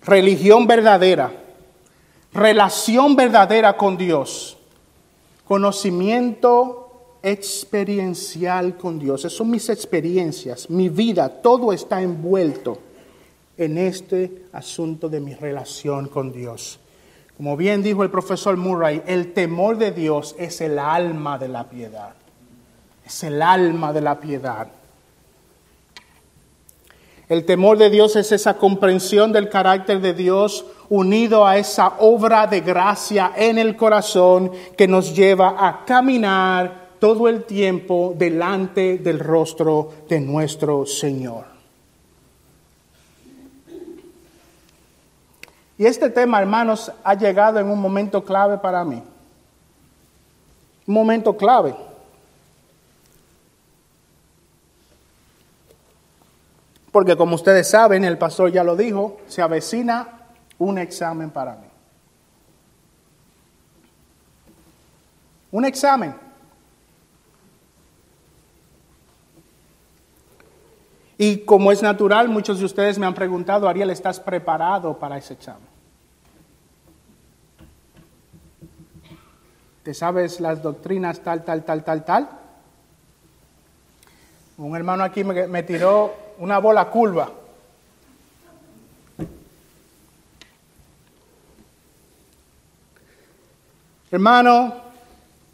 [0.05, 1.33] Religión verdadera,
[2.33, 4.59] relación verdadera con Dios,
[5.47, 9.21] conocimiento experiencial con Dios.
[9.21, 12.79] Esas son mis experiencias, mi vida, todo está envuelto
[13.57, 16.79] en este asunto de mi relación con Dios.
[17.37, 21.69] Como bien dijo el profesor Murray, el temor de Dios es el alma de la
[21.69, 22.15] piedad.
[23.05, 24.69] Es el alma de la piedad.
[27.33, 32.47] El temor de Dios es esa comprensión del carácter de Dios unido a esa obra
[32.47, 39.19] de gracia en el corazón que nos lleva a caminar todo el tiempo delante del
[39.19, 41.47] rostro de nuestro Señor.
[45.79, 49.03] Y este tema, hermanos, ha llegado en un momento clave para mí.
[50.87, 51.75] Un momento clave.
[56.93, 60.29] Porque como ustedes saben, el pastor ya lo dijo, se avecina
[60.59, 61.67] un examen para mí.
[65.51, 66.15] Un examen.
[71.19, 75.35] Y como es natural, muchos de ustedes me han preguntado, Ariel, ¿estás preparado para ese
[75.35, 75.73] examen?
[79.83, 82.29] ¿Te sabes las doctrinas tal, tal, tal, tal, tal?
[84.59, 87.31] Un hermano aquí me, tiró una bola curva.
[94.11, 94.75] Hermano,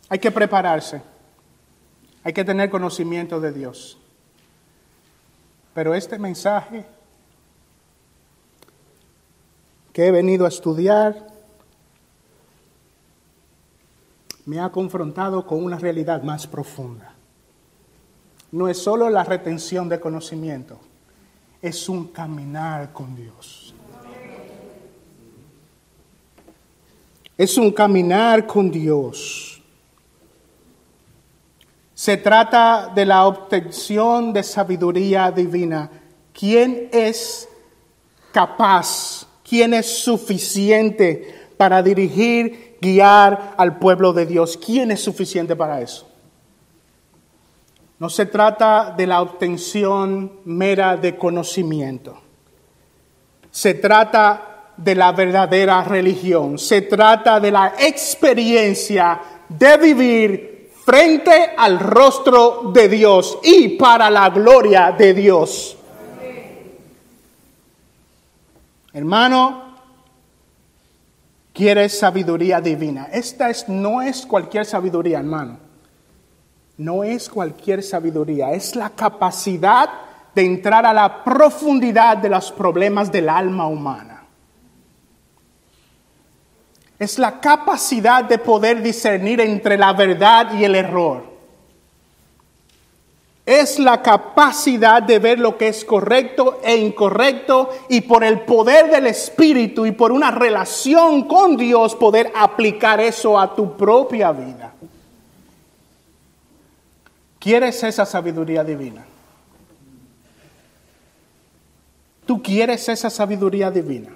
[0.09, 1.01] hay que prepararse,
[2.24, 3.99] hay que tener conocimiento de Dios.
[5.74, 6.85] Pero este mensaje
[9.93, 11.29] que he venido a estudiar
[14.45, 17.18] me ha confrontado con una realidad más profunda
[18.53, 20.79] no es solo la retención de conocimiento,
[21.61, 23.75] es un caminar con Dios.
[27.37, 29.63] Es un caminar con Dios.
[31.95, 35.91] Se trata de la obtención de sabiduría divina.
[36.33, 37.49] ¿Quién es
[38.33, 39.27] capaz?
[39.49, 44.57] ¿Quién es suficiente para dirigir, guiar al pueblo de Dios?
[44.57, 46.08] ¿Quién es suficiente para eso?
[47.99, 52.21] No se trata de la obtención mera de conocimiento.
[53.51, 56.59] Se trata de la verdadera religión.
[56.59, 64.31] Se trata de la experiencia de vivir frente al rostro de Dios y para la
[64.31, 65.77] gloria de Dios.
[68.93, 69.75] Hermano,
[71.53, 73.09] quieres sabiduría divina.
[73.13, 75.68] Esta es, no es cualquier sabiduría, hermano
[76.79, 79.91] no es cualquier sabiduría, es la capacidad
[80.35, 84.22] de entrar a la profundidad de los problemas del alma humana.
[86.99, 91.24] Es la capacidad de poder discernir entre la verdad y el error.
[93.45, 98.91] Es la capacidad de ver lo que es correcto e incorrecto y por el poder
[98.91, 104.74] del Espíritu y por una relación con Dios poder aplicar eso a tu propia vida.
[107.49, 109.07] ¿Quieres esa sabiduría divina?
[112.27, 114.11] ¿Tú quieres esa sabiduría divina?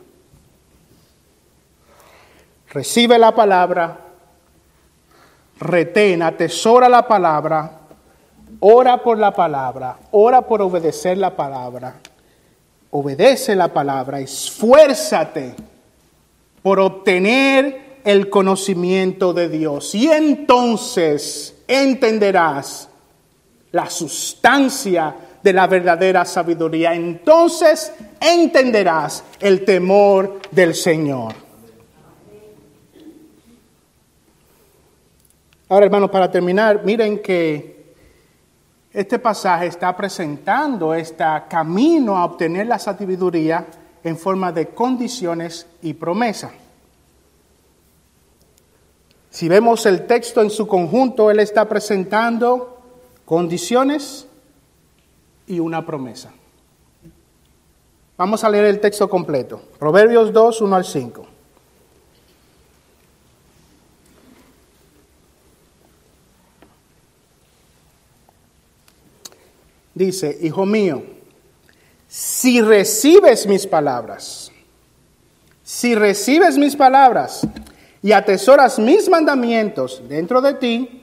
[2.69, 4.01] Recibe la palabra,
[5.59, 7.79] retén, atesora la palabra,
[8.61, 11.95] ora por la palabra, ora por obedecer la palabra,
[12.91, 15.55] obedece la palabra, esfuérzate
[16.63, 22.91] por obtener el conocimiento de Dios y entonces entenderás
[23.73, 26.95] la sustancia de la verdadera sabiduría.
[26.95, 31.35] Entonces entenderás el temor del Señor.
[35.69, 37.73] Ahora, hermanos, para terminar, miren que
[38.93, 43.67] este pasaje está presentando este camino a obtener la sabiduría
[44.05, 46.51] en forma de condiciones y promesa.
[49.31, 52.72] Si vemos el texto en su conjunto, él está presentando
[53.33, 54.27] condiciones
[55.47, 56.35] y una promesa.
[58.19, 59.59] Vamos a leer el texto completo.
[59.79, 61.27] Proverbios 2, 1 al 5.
[69.95, 71.03] Dice, hijo mío,
[72.09, 74.53] si recibes mis palabras,
[75.63, 77.49] si recibes mis palabras
[78.03, 81.02] y atesoras mis mandamientos dentro de ti,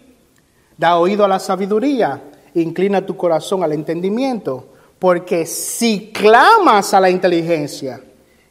[0.79, 2.23] Da oído a la sabiduría,
[2.53, 4.65] inclina tu corazón al entendimiento,
[4.97, 8.01] porque si clamas a la inteligencia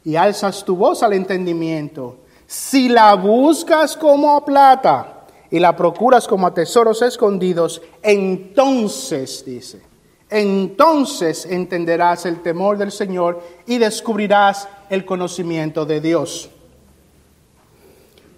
[0.05, 6.27] y alzas tu voz al entendimiento, si la buscas como a plata y la procuras
[6.27, 9.81] como a tesoros escondidos, entonces, dice,
[10.29, 16.51] entonces entenderás el temor del Señor y descubrirás el conocimiento de Dios.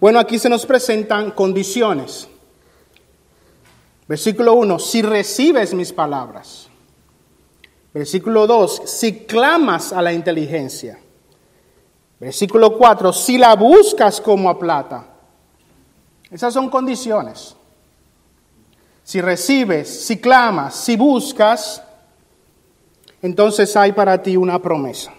[0.00, 2.31] Bueno, aquí se nos presentan condiciones.
[4.08, 6.68] Versículo 1, si recibes mis palabras.
[7.94, 10.98] Versículo 2, si clamas a la inteligencia.
[12.18, 15.06] Versículo 4, si la buscas como a plata.
[16.30, 17.56] Esas son condiciones.
[19.04, 21.82] si recibes, si clamas, si buscas,
[23.20, 25.12] entonces hay para ti una promesa.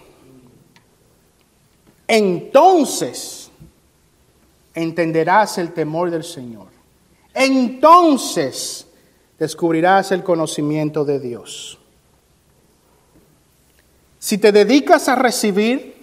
[2.08, 3.50] Entonces
[4.74, 6.73] entenderás el temor del Señor.
[7.34, 8.86] Entonces
[9.38, 11.78] descubrirás el conocimiento de Dios.
[14.18, 15.94] Si te dedicas a recibir,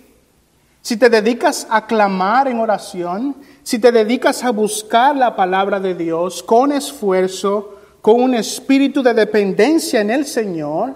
[0.81, 5.95] si te dedicas a clamar en oración, si te dedicas a buscar la palabra de
[5.95, 10.95] Dios con esfuerzo, con un espíritu de dependencia en el Señor,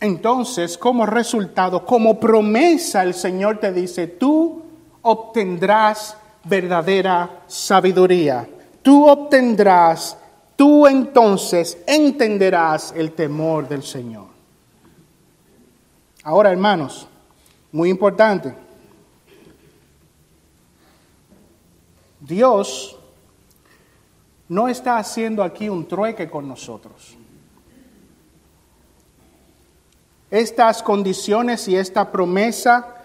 [0.00, 4.62] entonces como resultado, como promesa, el Señor te dice, tú
[5.02, 8.48] obtendrás verdadera sabiduría,
[8.86, 10.16] tú obtendrás,
[10.54, 14.26] tú entonces entenderás el temor del Señor.
[16.22, 17.08] Ahora, hermanos,
[17.72, 18.54] muy importante.
[22.20, 22.96] Dios
[24.48, 27.16] no está haciendo aquí un trueque con nosotros.
[30.30, 33.02] Estas condiciones y esta promesa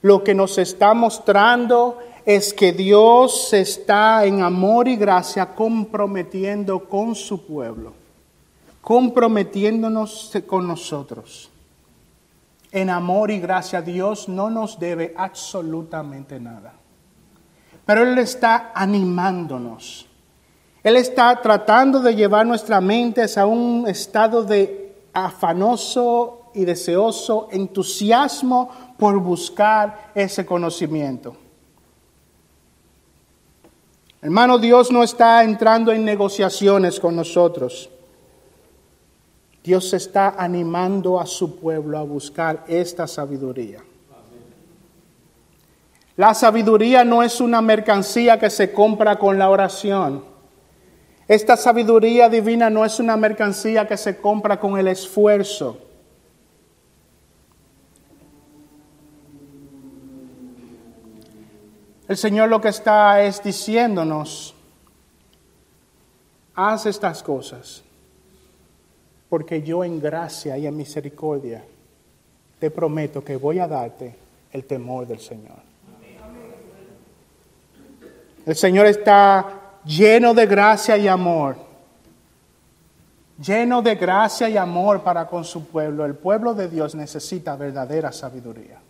[0.00, 1.98] lo que nos está mostrando
[2.28, 7.94] es que Dios está en amor y gracia comprometiendo con su pueblo,
[8.82, 11.50] comprometiéndonos con nosotros
[12.72, 16.74] en amor y gracia, Dios no nos debe absolutamente nada.
[17.86, 20.06] Pero Él está animándonos.
[20.82, 28.70] Él está tratando de llevar nuestra mente a un estado de afanoso y deseoso entusiasmo
[28.98, 31.34] por buscar ese conocimiento.
[34.20, 37.88] Hermano, Dios no está entrando en negociaciones con nosotros.
[39.62, 43.82] Dios está animando a su pueblo a buscar esta sabiduría.
[46.16, 50.24] La sabiduría no es una mercancía que se compra con la oración.
[51.28, 55.78] Esta sabiduría divina no es una mercancía que se compra con el esfuerzo.
[62.08, 64.54] El Señor lo que está es diciéndonos,
[66.54, 67.84] haz estas cosas
[69.28, 71.62] porque yo en gracia y en misericordia
[72.58, 74.16] te prometo que voy a darte
[74.52, 75.68] el temor del Señor.
[78.46, 81.56] El Señor está lleno de gracia y amor,
[83.38, 86.06] lleno de gracia y amor para con su pueblo.
[86.06, 88.80] El pueblo de Dios necesita verdadera sabiduría.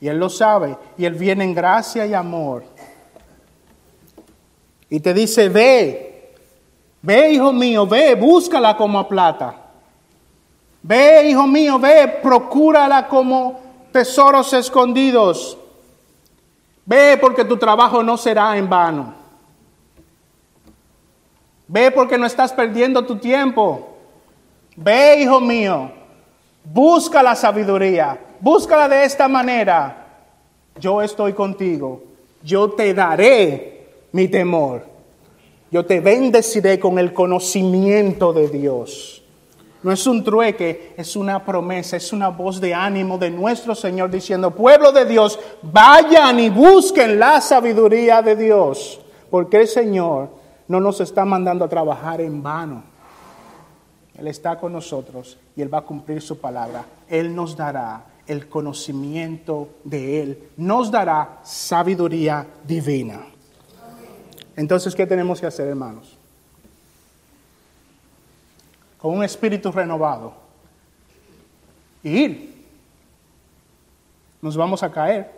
[0.00, 2.64] Y Él lo sabe, y Él viene en gracia y amor.
[4.90, 6.32] Y te dice, ve,
[7.02, 9.60] ve hijo mío, ve, búscala como plata
[10.86, 13.58] Ve, hijo mío, ve, procúrala como
[13.90, 15.56] tesoros escondidos.
[16.84, 19.14] Ve porque tu trabajo no será en vano.
[21.66, 23.96] Ve porque no estás perdiendo tu tiempo.
[24.76, 25.90] Ve, hijo mío,
[26.62, 28.18] busca la sabiduría.
[28.44, 30.06] Búscala de esta manera.
[30.78, 32.02] Yo estoy contigo.
[32.42, 34.84] Yo te daré mi temor.
[35.70, 39.24] Yo te bendeciré con el conocimiento de Dios.
[39.82, 44.10] No es un trueque, es una promesa, es una voz de ánimo de nuestro Señor
[44.10, 50.28] diciendo, pueblo de Dios, vayan y busquen la sabiduría de Dios, porque el Señor
[50.68, 52.82] no nos está mandando a trabajar en vano.
[54.18, 56.84] Él está con nosotros y Él va a cumplir su palabra.
[57.08, 63.26] Él nos dará el conocimiento de Él, nos dará sabiduría divina.
[64.56, 66.18] Entonces, ¿qué tenemos que hacer, hermanos?
[69.04, 70.32] con un espíritu renovado.
[72.02, 72.64] ir.
[74.40, 75.30] Nos vamos a caer.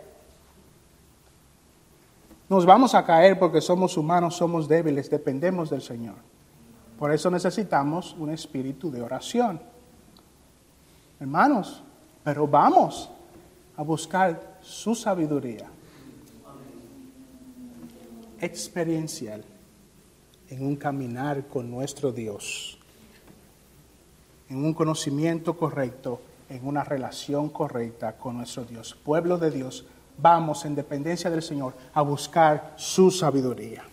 [2.47, 6.15] Nos vamos a caer porque somos humanos, somos débiles, dependemos del Señor.
[6.97, 9.61] Por eso necesitamos un espíritu de oración.
[11.19, 11.83] Hermanos,
[12.27, 13.09] pero vamos
[13.77, 15.65] a buscar su sabiduría
[18.41, 19.45] experiencial
[20.49, 22.77] en un caminar con nuestro Dios
[24.49, 26.19] en un conocimiento correcto,
[26.49, 28.93] en una relación correcta con nuestro Dios.
[29.05, 29.85] Pueblo de Dios,
[30.17, 33.83] vamos en dependencia del Señor a buscar su sabiduría.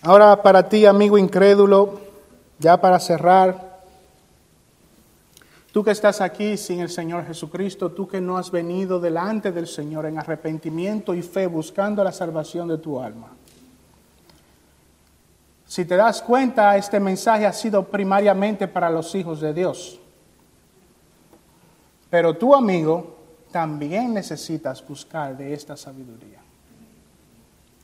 [0.00, 2.00] Ahora para ti, amigo incrédulo,
[2.58, 3.69] ya para cerrar,
[5.72, 9.66] tú que estás aquí sin el Señor Jesucristo, tú que no has venido delante del
[9.66, 13.28] Señor en arrepentimiento y fe buscando la salvación de tu alma.
[15.66, 20.00] Si te das cuenta, este mensaje ha sido primariamente para los hijos de Dios.
[22.10, 23.16] Pero tu amigo
[23.52, 26.40] también necesitas buscar de esta sabiduría.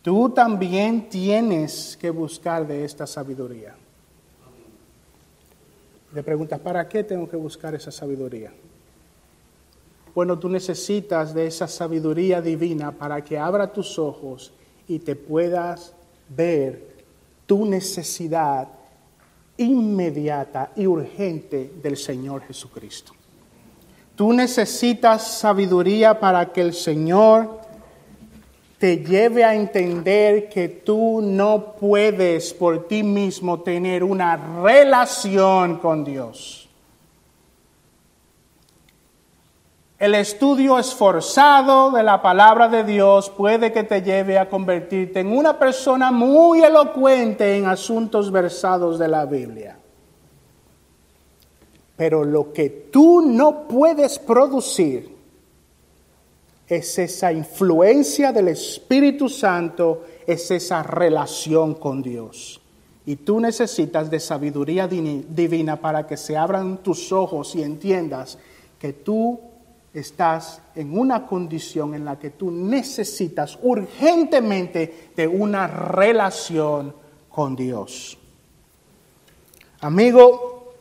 [0.03, 3.75] tú también tienes que buscar de esta sabiduría.
[6.17, 8.51] Te preguntas, ¿para qué tengo que buscar esa sabiduría?
[10.15, 14.51] Bueno, tú necesitas de esa sabiduría divina para que abra tus ojos
[14.89, 15.93] y te puedas
[16.31, 17.05] ver
[17.45, 18.67] tu necesidad
[19.59, 23.13] inmediata y urgente del Señor Jesucristo.
[24.15, 27.61] Tú necesitas sabiduría para que el Señor
[28.79, 36.05] te lleve a entender que tú no puedes por ti mismo tener una relación con
[36.05, 36.69] Dios.
[39.99, 45.35] El estudio esforzado de la palabra de Dios puede que te lleve a convertirte en
[45.35, 49.79] una persona muy elocuente en asuntos versados de la Biblia.
[51.97, 55.16] Pero lo que tú no puedes producir
[56.69, 62.61] es esa influencia del Espíritu Santo, es esa relación con Dios.
[63.05, 68.37] Y tú necesitas de sabiduría divina para que se abran tus ojos y entiendas
[68.81, 69.39] que tú
[69.95, 76.93] estás en una condición en la que tú necesitas urgentemente de una relación
[77.31, 78.19] con Dios.
[79.81, 80.75] Amigo,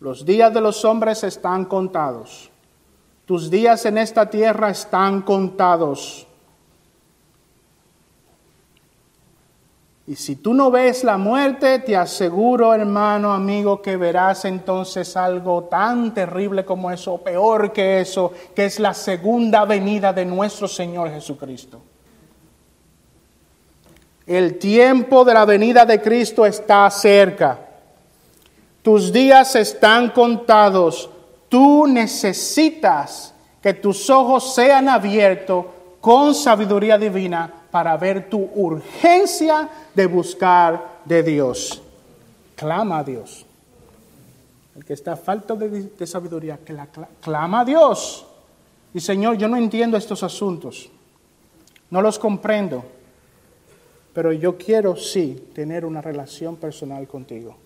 [0.00, 2.50] los días de los hombres están contados.
[3.26, 6.26] Tus días en esta tierra están contados.
[10.06, 15.64] Y si tú no ves la muerte, te aseguro, hermano, amigo, que verás entonces algo
[15.64, 21.10] tan terrible como eso, peor que eso, que es la segunda venida de nuestro Señor
[21.10, 21.82] Jesucristo.
[24.24, 27.58] El tiempo de la venida de Cristo está cerca.
[28.82, 31.10] Tus días están contados.
[31.48, 35.66] Tú necesitas que tus ojos sean abiertos
[36.00, 41.82] con sabiduría divina para ver tu urgencia de buscar de Dios.
[42.54, 43.44] Clama a Dios.
[44.76, 46.86] El que está falto de, sabiduría, que la
[47.20, 48.26] clama a Dios.
[48.94, 50.88] Y Señor, yo no entiendo estos asuntos.
[51.90, 52.84] No los comprendo.
[54.12, 57.56] Pero yo quiero sí tener una relación personal contigo.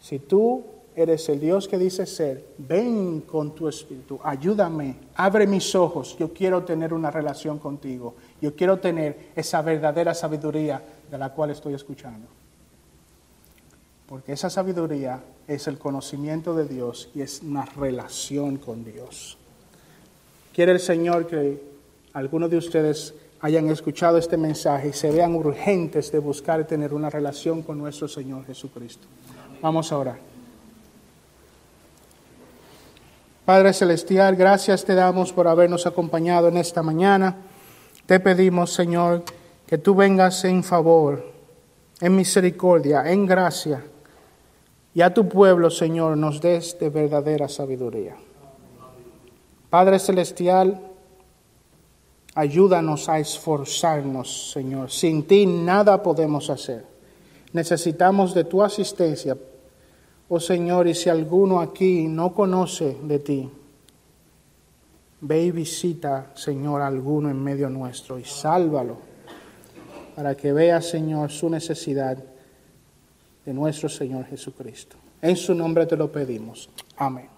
[0.00, 0.64] Si tú
[0.96, 6.32] eres el Dios que dice ser, ven con tu espíritu, ayúdame, abre mis ojos, yo
[6.32, 11.74] quiero tener una relación contigo, yo quiero tener esa verdadera sabiduría de la cual estoy
[11.74, 12.26] escuchando.
[14.08, 19.36] Porque esa sabiduría es el conocimiento de Dios y es una relación con Dios.
[20.54, 21.62] Quiere el Señor que
[22.14, 27.10] algunos de ustedes hayan escuchado este mensaje y se vean urgentes de buscar tener una
[27.10, 29.06] relación con nuestro Señor Jesucristo.
[29.60, 30.35] Vamos a orar.
[33.46, 37.36] Padre Celestial, gracias te damos por habernos acompañado en esta mañana.
[38.04, 39.22] Te pedimos, Señor,
[39.68, 41.32] que tú vengas en favor,
[42.00, 43.84] en misericordia, en gracia,
[44.92, 48.16] y a tu pueblo, Señor, nos des de verdadera sabiduría.
[49.70, 50.80] Padre Celestial,
[52.34, 54.90] ayúdanos a esforzarnos, Señor.
[54.90, 56.84] Sin ti nada podemos hacer.
[57.52, 59.36] Necesitamos de tu asistencia
[60.28, 63.50] Oh Señor, y si alguno aquí no conoce de ti,
[65.20, 68.98] ve y visita, Señor, a alguno en medio nuestro y sálvalo
[70.16, 72.16] para que vea, Señor, su necesidad
[73.44, 74.96] de nuestro Señor Jesucristo.
[75.20, 76.68] En su nombre te lo pedimos.
[76.96, 77.35] Amén.